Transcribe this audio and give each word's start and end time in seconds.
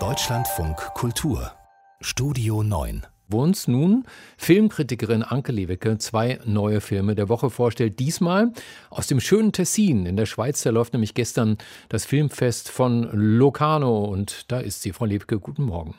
Deutschlandfunk 0.00 0.76
Kultur 0.94 1.52
Studio 2.00 2.64
9 2.64 3.06
wo 3.28 3.40
uns 3.40 3.68
nun 3.68 4.04
Filmkritikerin 4.36 5.22
Anke 5.22 5.52
Lewicke 5.52 5.96
zwei 5.98 6.40
neue 6.44 6.80
Filme 6.80 7.14
der 7.14 7.28
Woche 7.28 7.50
vorstellt. 7.50 8.00
Diesmal 8.00 8.52
aus 8.90 9.06
dem 9.06 9.20
schönen 9.20 9.52
Tessin 9.52 10.06
in 10.06 10.16
der 10.16 10.26
Schweiz. 10.26 10.62
Da 10.62 10.70
läuft 10.70 10.92
nämlich 10.92 11.14
gestern 11.14 11.56
das 11.88 12.04
Filmfest 12.04 12.68
von 12.68 13.08
Locarno 13.12 14.06
und 14.06 14.50
da 14.50 14.58
ist 14.58 14.82
sie, 14.82 14.92
Frau 14.92 15.04
Lewicke. 15.04 15.38
Guten 15.38 15.62
Morgen. 15.62 15.94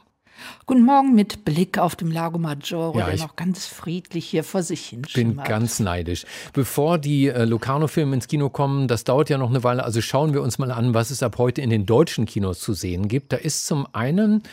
Guten 0.65 0.83
Morgen 0.83 1.15
mit 1.15 1.45
Blick 1.45 1.77
auf 1.77 1.95
dem 1.95 2.11
Lago 2.11 2.37
Maggiore, 2.37 2.99
ja, 2.99 3.05
der 3.05 3.17
noch 3.17 3.35
ganz 3.35 3.65
friedlich 3.67 4.25
hier 4.25 4.43
vor 4.43 4.63
sich 4.63 4.85
hin 4.85 5.03
Ich 5.07 5.13
bin 5.13 5.37
ganz 5.37 5.79
neidisch. 5.79 6.25
Bevor 6.53 6.97
die 6.97 7.27
äh, 7.27 7.45
Locarno-Filme 7.45 8.15
ins 8.15 8.27
Kino 8.27 8.49
kommen, 8.49 8.87
das 8.87 9.03
dauert 9.03 9.29
ja 9.29 9.37
noch 9.37 9.49
eine 9.49 9.63
Weile, 9.63 9.83
also 9.83 10.01
schauen 10.01 10.33
wir 10.33 10.41
uns 10.41 10.57
mal 10.57 10.71
an, 10.71 10.93
was 10.93 11.11
es 11.11 11.23
ab 11.23 11.37
heute 11.37 11.61
in 11.61 11.69
den 11.69 11.85
deutschen 11.85 12.25
Kinos 12.25 12.59
zu 12.59 12.73
sehen 12.73 13.07
gibt. 13.07 13.33
Da 13.33 13.37
ist 13.37 13.65
zum 13.65 13.87
einen 13.93 14.43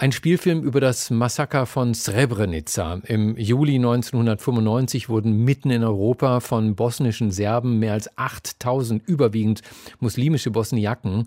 ein 0.00 0.12
Spielfilm 0.12 0.62
über 0.62 0.80
das 0.80 1.10
Massaker 1.10 1.66
von 1.66 1.92
Srebrenica. 1.92 3.00
Im 3.04 3.36
Juli 3.36 3.74
1995 3.74 5.10
wurden 5.10 5.44
mitten 5.44 5.70
in 5.70 5.84
Europa 5.84 6.40
von 6.40 6.74
bosnischen 6.74 7.30
Serben 7.30 7.78
mehr 7.78 7.92
als 7.92 8.16
8000 8.16 9.06
überwiegend 9.06 9.60
muslimische 9.98 10.50
Bosniaken 10.50 11.24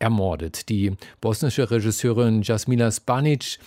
ermordet. 0.00 0.68
Die 0.68 0.96
bosnische 1.20 1.70
Regisseurin 1.70 2.42
Jasmila 2.42 2.90
Spanic 2.90 3.58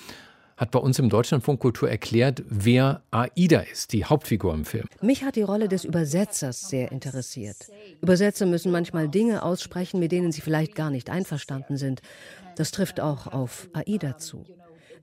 hat 0.58 0.72
bei 0.72 0.80
uns 0.80 1.00
im 1.00 1.10
Deutschlandfunk 1.10 1.60
Kultur 1.60 1.90
erklärt, 1.90 2.44
wer 2.48 3.02
Aida 3.12 3.62
ist, 3.62 3.94
die 3.94 4.06
Hauptfigur 4.06 4.54
im 4.54 4.66
Film. 4.66 4.88
Mich 5.02 5.24
hat 5.24 5.36
die 5.36 5.42
Rolle 5.42 5.68
des 5.68 5.84
Übersetzers 5.84 6.70
sehr 6.70 6.92
interessiert. 6.92 7.58
Übersetzer 8.02 8.46
müssen 8.46 8.72
manchmal 8.72 9.10
Dinge 9.10 9.44
aussprechen, 9.44 10.00
mit 10.00 10.12
denen 10.12 10.32
sie 10.32 10.42
vielleicht 10.42 10.76
gar 10.76 10.90
nicht 10.90 11.10
einverstanden 11.10 11.78
sind. 11.78 12.02
Das 12.56 12.72
trifft 12.72 13.00
auch 13.00 13.28
auf 13.28 13.68
Aida 13.74 14.18
zu. 14.18 14.46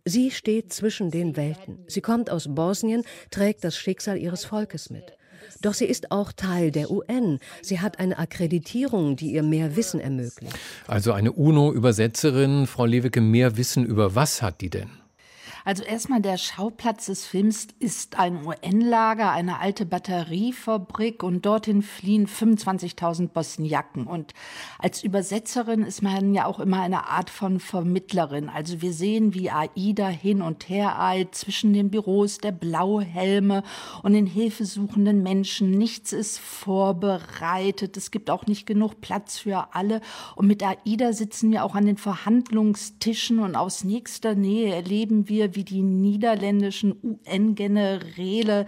Sie 0.04 0.30
steht 0.30 0.72
zwischen 0.72 1.10
den 1.10 1.36
Welten. 1.36 1.84
Sie 1.86 2.00
kommt 2.00 2.30
aus 2.30 2.54
Bosnien, 2.54 3.02
trägt 3.30 3.64
das 3.64 3.76
Schicksal 3.76 4.16
ihres 4.16 4.44
Volkes 4.44 4.88
mit. 4.88 5.16
Doch 5.60 5.74
sie 5.74 5.86
ist 5.86 6.10
auch 6.10 6.32
Teil 6.32 6.70
der 6.70 6.90
UN. 6.90 7.38
Sie 7.62 7.80
hat 7.80 7.98
eine 7.98 8.18
Akkreditierung, 8.18 9.16
die 9.16 9.32
ihr 9.32 9.42
mehr 9.42 9.76
Wissen 9.76 10.00
ermöglicht. 10.00 10.56
Also 10.86 11.12
eine 11.12 11.32
UNO-Übersetzerin, 11.32 12.66
Frau 12.66 12.86
Lewicke, 12.86 13.20
mehr 13.20 13.56
Wissen 13.56 13.84
über 13.84 14.14
was 14.14 14.42
hat 14.42 14.60
die 14.60 14.70
denn? 14.70 14.90
Also 15.64 15.82
erstmal 15.82 16.20
der 16.20 16.38
Schauplatz 16.38 17.06
des 17.06 17.26
Films 17.26 17.68
ist 17.78 18.18
ein 18.18 18.46
UN-Lager, 18.46 19.30
eine 19.30 19.60
alte 19.60 19.84
Batteriefabrik 19.84 21.22
und 21.22 21.44
dorthin 21.44 21.82
fliehen 21.82 22.26
25.000 22.26 23.28
Bosniaken. 23.28 24.06
Und 24.06 24.32
als 24.78 25.02
Übersetzerin 25.02 25.82
ist 25.82 26.02
man 26.02 26.34
ja 26.34 26.46
auch 26.46 26.60
immer 26.60 26.80
eine 26.80 27.08
Art 27.08 27.30
von 27.30 27.60
Vermittlerin. 27.60 28.48
Also 28.48 28.80
wir 28.80 28.92
sehen, 28.92 29.34
wie 29.34 29.50
AIDA 29.50 30.08
hin 30.08 30.42
und 30.42 30.68
her 30.68 31.00
eilt 31.00 31.34
zwischen 31.34 31.72
den 31.72 31.90
Büros 31.90 32.38
der 32.38 32.52
Blauhelme 32.52 33.62
und 34.02 34.14
den 34.14 34.26
hilfesuchenden 34.26 35.22
Menschen. 35.22 35.72
Nichts 35.72 36.12
ist 36.12 36.38
vorbereitet. 36.38 37.96
Es 37.96 38.10
gibt 38.10 38.30
auch 38.30 38.46
nicht 38.46 38.66
genug 38.66 39.00
Platz 39.00 39.38
für 39.38 39.74
alle. 39.74 40.00
Und 40.36 40.46
mit 40.46 40.62
AIDA 40.62 41.12
sitzen 41.12 41.50
wir 41.50 41.64
auch 41.64 41.74
an 41.74 41.86
den 41.86 41.96
Verhandlungstischen 41.96 43.40
und 43.40 43.56
aus 43.56 43.84
nächster 43.84 44.34
Nähe 44.34 44.74
erleben 44.74 45.28
wir, 45.28 45.49
wie 45.54 45.64
die 45.64 45.82
niederländischen 45.82 46.94
UN-Generäle 47.02 48.66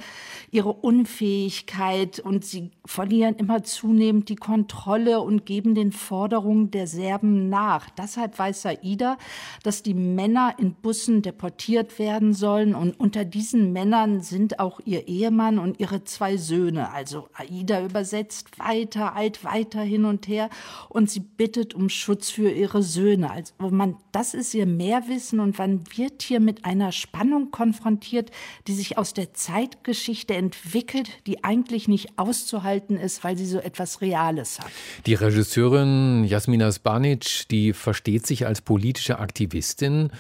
ihre 0.50 0.72
Unfähigkeit 0.72 2.20
und 2.20 2.44
sie 2.44 2.70
verlieren 2.84 3.36
immer 3.36 3.62
zunehmend 3.62 4.28
die 4.28 4.36
Kontrolle 4.36 5.20
und 5.20 5.47
geben 5.47 5.74
den 5.74 5.92
Forderungen 5.92 6.70
der 6.70 6.86
Serben 6.86 7.48
nach. 7.48 7.91
Deshalb 7.91 8.39
weiß 8.39 8.62
Saida, 8.62 9.19
dass 9.62 9.83
die 9.83 9.94
Männer 9.94 10.55
in 10.58 10.74
Bussen 10.74 11.22
deportiert 11.22 11.98
werden 11.98 12.34
sollen 12.34 12.74
und 12.74 12.98
unter 12.98 13.24
diesen 13.24 13.72
Männern 13.72 14.20
sind 14.20 14.58
auch 14.58 14.80
ihr 14.84 15.08
Ehemann 15.08 15.58
und 15.58 15.80
ihre 15.80 16.05
zwei 16.05 16.36
Söhne. 16.36 16.90
Also 16.92 17.28
Aida 17.34 17.84
übersetzt 17.84 18.58
weiter, 18.58 19.14
alt 19.14 19.45
weiter 19.45 19.80
hin 19.80 20.05
und 20.05 20.28
her 20.28 20.51
und 20.89 21.11
sie 21.11 21.20
bittet 21.20 21.74
um 21.74 21.89
Schutz 21.89 22.30
für 22.30 22.51
ihre 22.51 22.83
Söhne. 22.83 23.30
Also 23.30 23.52
man, 23.58 23.96
das 24.12 24.34
ist 24.34 24.55
ihr 24.55 24.67
Mehrwissen 24.67 25.40
und 25.40 25.58
man 25.58 25.84
wird 25.96 26.23
hier 26.23 26.40
mit 26.40 26.64
einer 26.72 26.92
Spannung 26.92 27.50
konfrontiert, 27.50 28.30
die 28.66 28.72
sich 28.72 28.98
aus 28.98 29.14
der 29.14 29.34
Zeitgeschichte 29.34 30.34
entwickelt, 30.34 31.08
die 31.27 31.44
eigentlich 31.44 31.88
nicht 31.88 32.18
auszuhalten 32.18 32.96
ist, 32.96 33.24
weil 33.24 33.36
sie 33.36 33.46
so 33.46 33.58
etwas 33.58 34.00
Reales 34.00 34.58
hat. 34.58 34.70
Die 35.06 35.14
Regisseurin 35.14 36.24
Jasmina 36.24 36.72
Spanic, 36.72 37.48
die 37.50 37.72
versteht 37.72 38.27
sich 38.27 38.46
als 38.46 38.60
politische 38.60 39.18
Aktivistin. 39.18 40.10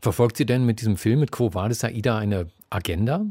Verfolgt 0.00 0.36
sie 0.36 0.46
denn 0.46 0.64
mit 0.64 0.80
diesem 0.80 0.96
Film 0.96 1.20
mit 1.20 1.32
Quo 1.32 1.54
Vadis 1.54 1.84
Aida 1.84 2.18
eine 2.18 2.48
Agenda? 2.70 3.26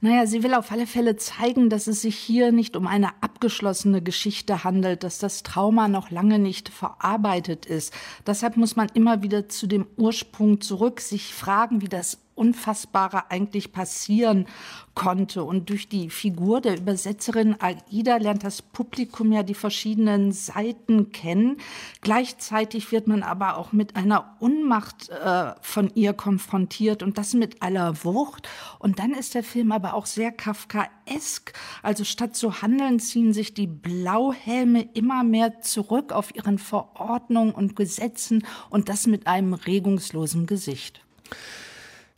Naja, 0.00 0.26
sie 0.26 0.42
will 0.42 0.54
auf 0.54 0.70
alle 0.72 0.86
Fälle 0.86 1.16
zeigen, 1.16 1.70
dass 1.70 1.86
es 1.86 2.02
sich 2.02 2.16
hier 2.16 2.52
nicht 2.52 2.76
um 2.76 2.86
eine 2.86 3.10
abgeschlossene 3.22 4.02
Geschichte 4.02 4.62
handelt, 4.62 5.02
dass 5.02 5.18
das 5.18 5.42
Trauma 5.42 5.88
noch 5.88 6.10
lange 6.10 6.38
nicht 6.38 6.68
verarbeitet 6.68 7.64
ist. 7.64 7.94
Deshalb 8.26 8.56
muss 8.58 8.76
man 8.76 8.88
immer 8.92 9.22
wieder 9.22 9.48
zu 9.48 9.66
dem 9.66 9.86
Ursprung 9.96 10.60
zurück, 10.60 11.00
sich 11.00 11.34
fragen, 11.34 11.80
wie 11.80 11.88
das 11.88 12.18
Unfassbare 12.36 13.30
eigentlich 13.30 13.72
passieren 13.72 14.46
konnte. 14.94 15.44
Und 15.44 15.70
durch 15.70 15.88
die 15.88 16.10
Figur 16.10 16.60
der 16.60 16.78
Übersetzerin 16.78 17.56
Aida 17.60 18.16
lernt 18.16 18.44
das 18.44 18.62
Publikum 18.62 19.32
ja 19.32 19.42
die 19.42 19.54
verschiedenen 19.54 20.32
Seiten 20.32 21.12
kennen. 21.12 21.56
Gleichzeitig 22.00 22.92
wird 22.92 23.06
man 23.06 23.22
aber 23.22 23.56
auch 23.58 23.72
mit 23.72 23.96
einer 23.96 24.36
Unmacht 24.38 25.08
äh, 25.08 25.52
von 25.60 25.90
ihr 25.94 26.12
konfrontiert 26.12 27.02
und 27.02 27.18
das 27.18 27.34
mit 27.34 27.62
aller 27.62 28.04
Wucht. 28.04 28.48
Und 28.78 28.98
dann 28.98 29.12
ist 29.12 29.34
der 29.34 29.42
Film 29.42 29.72
aber 29.72 29.94
auch 29.94 30.06
sehr 30.06 30.32
Kafkaesk. 30.32 31.52
Also 31.82 32.04
statt 32.04 32.36
zu 32.36 32.62
handeln, 32.62 33.00
ziehen 33.00 33.32
sich 33.32 33.54
die 33.54 33.66
Blauhelme 33.66 34.88
immer 34.94 35.24
mehr 35.24 35.60
zurück 35.60 36.12
auf 36.12 36.34
ihren 36.34 36.58
Verordnungen 36.58 37.54
und 37.54 37.76
Gesetzen 37.76 38.46
und 38.70 38.88
das 38.88 39.06
mit 39.06 39.26
einem 39.26 39.54
regungslosen 39.54 40.46
Gesicht. 40.46 41.02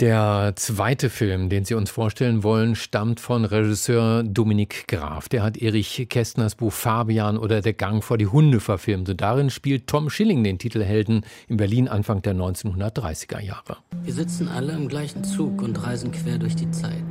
Der 0.01 0.53
zweite 0.55 1.11
Film, 1.11 1.49
den 1.49 1.65
Sie 1.65 1.75
uns 1.75 1.91
vorstellen 1.91 2.45
wollen, 2.45 2.77
stammt 2.77 3.19
von 3.19 3.45
Regisseur 3.45 4.23
Dominik 4.23 4.87
Graf. 4.87 5.29
Der 5.29 5.43
hat 5.43 5.57
Erich 5.57 6.07
Kästners 6.09 6.55
Buch 6.55 6.73
Fabian 6.73 7.37
oder 7.37 7.63
Der 7.63 7.73
Gang 7.73 8.05
vor 8.05 8.17
die 8.17 8.29
Hunde 8.29 8.61
verfilmt. 8.61 9.09
Und 9.09 9.21
darin 9.21 9.51
spielt 9.51 9.89
Tom 9.89 10.09
Schilling 10.09 10.45
den 10.45 10.61
Titelhelden 10.61 11.27
in 11.49 11.57
Berlin 11.57 11.89
Anfang 11.89 12.23
der 12.23 12.37
1930er 12.37 13.41
Jahre. 13.41 13.79
Wir 14.05 14.13
sitzen 14.13 14.47
alle 14.47 14.73
im 14.75 14.87
gleichen 14.87 15.25
Zug 15.25 15.63
und 15.63 15.83
reisen 15.85 16.13
quer 16.13 16.39
durch 16.39 16.55
die 16.55 16.71
Zeit. 16.71 17.03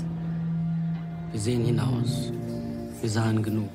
Wir 1.34 1.42
sehen 1.42 1.66
hinaus. 1.66 2.31
Wir 3.02 3.09
sahen 3.09 3.44
genug. 3.44 3.69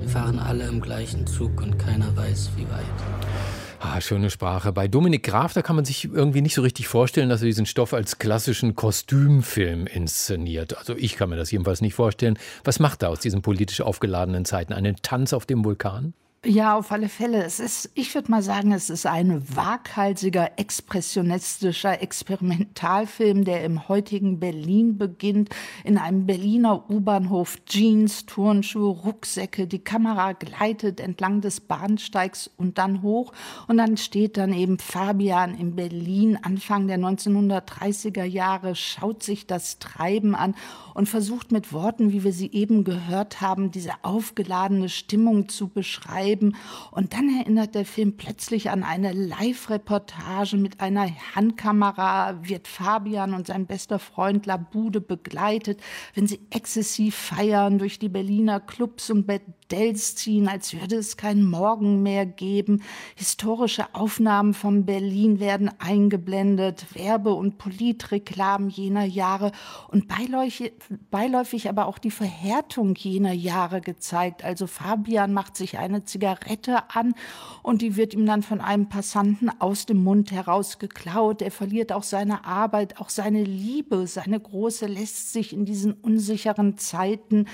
Wir 0.00 0.08
fahren 0.08 0.38
alle 0.38 0.66
im 0.66 0.80
gleichen 0.80 1.26
Zug 1.26 1.60
und 1.60 1.78
keiner 1.78 2.16
weiß, 2.16 2.52
wie 2.56 2.64
weit. 2.70 3.67
Ah, 3.80 4.00
schöne 4.00 4.28
Sprache. 4.28 4.72
Bei 4.72 4.88
Dominik 4.88 5.22
Graf, 5.22 5.52
da 5.52 5.62
kann 5.62 5.76
man 5.76 5.84
sich 5.84 6.04
irgendwie 6.04 6.42
nicht 6.42 6.54
so 6.54 6.62
richtig 6.62 6.88
vorstellen, 6.88 7.28
dass 7.28 7.42
er 7.42 7.46
diesen 7.46 7.64
Stoff 7.64 7.94
als 7.94 8.18
klassischen 8.18 8.74
Kostümfilm 8.74 9.86
inszeniert. 9.86 10.76
Also 10.76 10.96
ich 10.96 11.14
kann 11.14 11.30
mir 11.30 11.36
das 11.36 11.52
jedenfalls 11.52 11.80
nicht 11.80 11.94
vorstellen. 11.94 12.38
Was 12.64 12.80
macht 12.80 13.04
er 13.04 13.10
aus 13.10 13.20
diesen 13.20 13.40
politisch 13.40 13.80
aufgeladenen 13.80 14.44
Zeiten? 14.44 14.72
Einen 14.72 14.96
Tanz 15.02 15.32
auf 15.32 15.46
dem 15.46 15.64
Vulkan? 15.64 16.12
Ja, 16.46 16.78
auf 16.78 16.92
alle 16.92 17.08
Fälle. 17.08 17.42
Es 17.42 17.58
ist, 17.58 17.90
ich 17.94 18.14
würde 18.14 18.30
mal 18.30 18.42
sagen, 18.42 18.70
es 18.70 18.90
ist 18.90 19.06
ein 19.06 19.42
waghalsiger, 19.56 20.52
expressionistischer 20.56 22.00
Experimentalfilm, 22.00 23.44
der 23.44 23.64
im 23.64 23.88
heutigen 23.88 24.38
Berlin 24.38 24.98
beginnt. 24.98 25.50
In 25.82 25.98
einem 25.98 26.26
Berliner 26.26 26.88
U-Bahnhof 26.88 27.58
Jeans, 27.66 28.24
Turnschuhe, 28.24 28.88
Rucksäcke. 28.88 29.66
Die 29.66 29.80
Kamera 29.80 30.32
gleitet 30.32 31.00
entlang 31.00 31.40
des 31.40 31.58
Bahnsteigs 31.58 32.48
und 32.56 32.78
dann 32.78 33.02
hoch. 33.02 33.32
Und 33.66 33.78
dann 33.78 33.96
steht 33.96 34.36
dann 34.36 34.52
eben 34.52 34.78
Fabian 34.78 35.58
in 35.58 35.74
Berlin, 35.74 36.38
Anfang 36.40 36.86
der 36.86 36.98
1930er 36.98 38.22
Jahre, 38.22 38.76
schaut 38.76 39.24
sich 39.24 39.48
das 39.48 39.80
Treiben 39.80 40.36
an 40.36 40.54
und 40.94 41.08
versucht 41.08 41.50
mit 41.50 41.72
Worten, 41.72 42.12
wie 42.12 42.22
wir 42.22 42.32
sie 42.32 42.52
eben 42.52 42.84
gehört 42.84 43.40
haben, 43.40 43.72
diese 43.72 43.92
aufgeladene 44.02 44.88
Stimmung 44.88 45.48
zu 45.48 45.66
beschreiben 45.66 46.27
schreiben. 46.28 46.56
Und 46.90 47.12
dann 47.12 47.28
erinnert 47.38 47.74
der 47.74 47.84
Film 47.84 48.16
plötzlich 48.16 48.70
an 48.70 48.82
eine 48.82 49.12
Live-Reportage 49.12 50.56
mit 50.56 50.80
einer 50.80 51.08
Handkamera, 51.34 52.38
wird 52.42 52.68
Fabian 52.68 53.34
und 53.34 53.46
sein 53.46 53.66
bester 53.66 53.98
Freund 53.98 54.46
Labude 54.46 55.00
begleitet, 55.00 55.80
wenn 56.14 56.26
sie 56.26 56.40
exzessiv 56.50 57.14
feiern 57.14 57.78
durch 57.78 57.98
die 57.98 58.08
Berliner 58.08 58.60
Clubs 58.60 59.10
und 59.10 59.26
Bordells 59.68 60.14
ziehen, 60.14 60.48
als 60.48 60.72
würde 60.72 60.96
es 60.96 61.16
kein 61.16 61.42
Morgen 61.42 62.02
mehr 62.02 62.24
geben. 62.24 62.82
Historische 63.16 63.94
Aufnahmen 63.94 64.54
von 64.54 64.86
Berlin 64.86 65.40
werden 65.40 65.70
eingeblendet, 65.78 66.86
Werbe- 66.94 67.34
und 67.34 67.58
Politreklamen 67.58 68.70
jener 68.70 69.04
Jahre 69.04 69.52
und 69.88 70.08
beiläufig, 70.08 70.72
beiläufig 71.10 71.68
aber 71.68 71.86
auch 71.86 71.98
die 71.98 72.10
Verhärtung 72.10 72.94
jener 72.94 73.32
Jahre 73.32 73.80
gezeigt. 73.80 74.42
Also 74.42 74.66
Fabian 74.66 75.34
macht 75.34 75.56
sich 75.56 75.78
eine 75.78 76.04
Zigarette 76.04 76.90
an 76.90 77.14
und 77.62 77.82
die 77.82 77.96
wird 77.96 78.14
ihm 78.14 78.24
dann 78.24 78.42
von 78.42 78.60
einem 78.60 78.88
Passanten 78.88 79.50
aus 79.60 79.84
dem 79.84 80.02
Mund 80.02 80.32
heraus 80.32 80.78
geklaut. 80.78 81.42
Er 81.42 81.50
verliert 81.50 81.92
auch 81.92 82.04
seine 82.04 82.44
Arbeit, 82.46 83.00
auch 83.00 83.10
seine 83.10 83.44
Liebe, 83.44 84.06
seine 84.06 84.40
große 84.40 84.86
lässt 84.86 85.32
sich 85.32 85.52
in 85.52 85.66
diesen 85.66 85.92
unsicheren 85.92 86.78
Zeiten 86.78 87.46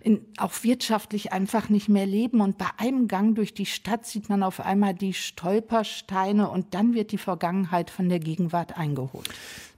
in, 0.00 0.26
auch 0.36 0.52
wirtschaftlich 0.62 1.32
einfach 1.32 1.59
nicht 1.68 1.88
mehr 1.88 2.06
leben. 2.06 2.40
Und 2.40 2.58
bei 2.58 2.68
einem 2.78 3.08
Gang 3.08 3.34
durch 3.34 3.54
die 3.54 3.66
Stadt 3.66 4.06
sieht 4.06 4.28
man 4.28 4.42
auf 4.42 4.60
einmal 4.60 4.94
die 4.94 5.12
Stolpersteine 5.12 6.48
und 6.48 6.74
dann 6.74 6.94
wird 6.94 7.12
die 7.12 7.18
Vergangenheit 7.18 7.90
von 7.90 8.08
der 8.08 8.20
Gegenwart 8.20 8.78
eingeholt. 8.78 9.28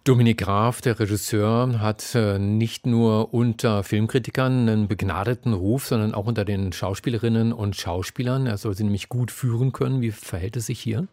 Dominik 0.05 0.39
Graf, 0.39 0.81
der 0.81 0.99
Regisseur, 0.99 1.79
hat 1.81 2.17
äh, 2.17 2.39
nicht 2.39 2.87
nur 2.87 3.33
unter 3.33 3.85
Filmkritikern 3.85 4.69
einen 4.69 4.89
begnadeten 4.89 5.53
Ruf, 5.53 5.87
sondern 5.87 6.13
auch 6.13 6.27
unter 6.27 6.45
den 6.45 6.73
Schauspielerinnen 6.73 7.53
und 7.53 7.77
Schauspielern. 7.77 8.47
Er 8.47 8.59
soll 8.59 8.75
sie 8.75 8.83
nämlich 8.83 9.09
gut 9.09 9.31
führen 9.31 9.73
können. 9.73 10.01
Wie 10.01 10.11
verhält 10.11 10.57
es 10.57 10.67
sich 10.67 10.81
hier? 10.81 11.07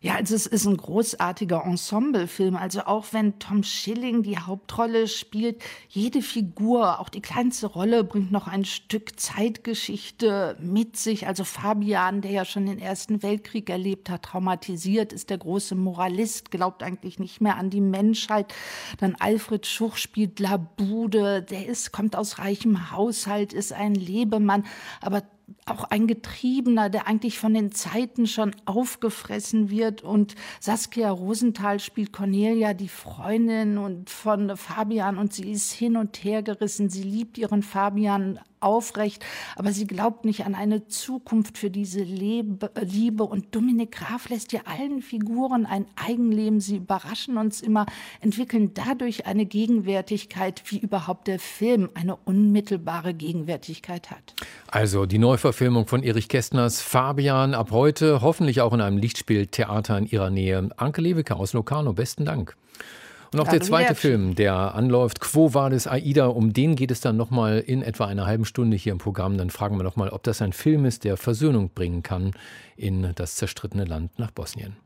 Ja, 0.00 0.16
also 0.16 0.34
es 0.34 0.46
ist 0.46 0.66
ein 0.66 0.76
großartiger 0.76 1.64
Ensemblefilm. 1.64 2.54
Also 2.54 2.82
auch 2.82 3.06
wenn 3.12 3.38
Tom 3.38 3.62
Schilling 3.62 4.22
die 4.22 4.38
Hauptrolle 4.38 5.08
spielt, 5.08 5.62
jede 5.88 6.20
Figur, 6.20 7.00
auch 7.00 7.08
die 7.08 7.22
kleinste 7.22 7.66
Rolle, 7.66 8.04
bringt 8.04 8.30
noch 8.30 8.46
ein 8.46 8.66
Stück 8.66 9.18
Zeitgeschichte 9.18 10.58
mit 10.60 10.96
sich. 10.96 11.26
Also 11.26 11.44
Fabian, 11.44 12.20
der 12.20 12.30
ja 12.30 12.44
schon 12.44 12.66
den 12.66 12.78
Ersten 12.78 13.22
Weltkrieg 13.22 13.70
erlebt 13.70 14.10
hat, 14.10 14.24
traumatisiert, 14.24 15.14
ist 15.14 15.30
der 15.30 15.38
große 15.38 15.74
Moralist, 15.74 16.50
glaubt 16.50 16.82
eigentlich 16.82 17.18
nicht 17.18 17.40
mehr 17.40 17.56
an 17.56 17.70
die 17.70 17.80
Menschheit. 17.80 18.52
Dann 18.98 19.16
Alfred 19.18 19.66
Schuch 19.66 19.96
spielt 19.96 20.40
Labude, 20.40 21.42
der 21.42 21.66
ist, 21.66 21.92
kommt 21.92 22.16
aus 22.16 22.38
reichem 22.38 22.90
Haushalt, 22.90 23.54
ist 23.54 23.72
ein 23.72 23.94
Lebemann, 23.94 24.66
aber 25.00 25.22
auch 25.64 25.84
ein 25.84 26.06
Getriebener, 26.06 26.90
der 26.90 27.06
eigentlich 27.06 27.38
von 27.38 27.54
den 27.54 27.72
Zeiten 27.72 28.26
schon 28.26 28.54
aufgefressen 28.64 29.70
wird. 29.70 30.02
Und 30.02 30.34
Saskia 30.60 31.10
Rosenthal 31.10 31.80
spielt 31.80 32.12
Cornelia, 32.12 32.74
die 32.74 32.88
Freundin 32.88 33.78
und 33.78 34.10
von 34.10 34.56
Fabian, 34.56 35.18
und 35.18 35.32
sie 35.32 35.50
ist 35.50 35.72
hin 35.72 35.96
und 35.96 36.22
her 36.24 36.42
gerissen. 36.42 36.88
Sie 36.88 37.02
liebt 37.02 37.38
ihren 37.38 37.62
Fabian 37.62 38.40
aufrecht, 38.66 39.24
aber 39.54 39.72
sie 39.72 39.86
glaubt 39.86 40.24
nicht 40.24 40.44
an 40.44 40.54
eine 40.54 40.86
Zukunft 40.88 41.56
für 41.56 41.70
diese 41.70 42.02
Lebe, 42.02 42.70
Liebe. 42.82 43.22
Und 43.22 43.54
Dominik 43.54 43.92
Graf 43.92 44.28
lässt 44.28 44.52
ja 44.52 44.60
allen 44.64 45.00
Figuren 45.00 45.64
ein 45.64 45.86
Eigenleben. 45.94 46.60
Sie 46.60 46.76
überraschen 46.76 47.38
uns 47.38 47.60
immer, 47.60 47.86
entwickeln 48.20 48.72
dadurch 48.74 49.26
eine 49.26 49.46
Gegenwärtigkeit, 49.46 50.62
wie 50.66 50.78
überhaupt 50.78 51.28
der 51.28 51.38
Film 51.38 51.88
eine 51.94 52.16
unmittelbare 52.16 53.14
Gegenwärtigkeit 53.14 54.10
hat. 54.10 54.34
Also 54.68 55.06
die 55.06 55.18
Neuverfilmung 55.18 55.86
von 55.86 56.02
Erich 56.02 56.28
Kästners 56.28 56.82
Fabian 56.82 57.54
ab 57.54 57.70
heute, 57.70 58.20
hoffentlich 58.20 58.60
auch 58.60 58.72
in 58.72 58.80
einem 58.80 58.98
Lichtspieltheater 58.98 59.96
in 59.98 60.06
ihrer 60.06 60.30
Nähe. 60.30 60.68
Anke 60.76 61.00
Lewicke 61.00 61.36
aus 61.36 61.52
Locarno, 61.52 61.92
besten 61.92 62.24
Dank. 62.24 62.56
Und 63.32 63.40
auch 63.40 63.48
der 63.48 63.60
zweite 63.60 63.94
Film, 63.94 64.34
der 64.34 64.74
anläuft, 64.74 65.20
Quo 65.20 65.52
Vadis 65.54 65.86
Aida, 65.86 66.26
um 66.26 66.52
den 66.52 66.76
geht 66.76 66.90
es 66.90 67.00
dann 67.00 67.16
nochmal 67.16 67.58
in 67.58 67.82
etwa 67.82 68.06
einer 68.06 68.26
halben 68.26 68.44
Stunde 68.44 68.76
hier 68.76 68.92
im 68.92 68.98
Programm. 68.98 69.38
Dann 69.38 69.50
fragen 69.50 69.76
wir 69.76 69.84
nochmal, 69.84 70.10
ob 70.10 70.22
das 70.22 70.42
ein 70.42 70.52
Film 70.52 70.84
ist, 70.84 71.04
der 71.04 71.16
Versöhnung 71.16 71.70
bringen 71.74 72.02
kann 72.02 72.32
in 72.76 73.12
das 73.14 73.36
zerstrittene 73.36 73.84
Land 73.84 74.18
nach 74.18 74.30
Bosnien. 74.30 74.76